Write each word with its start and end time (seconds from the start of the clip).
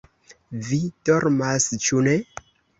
vi 0.69 0.79
dormas, 1.11 1.71
ĉu 1.87 2.05
ne? 2.11 2.19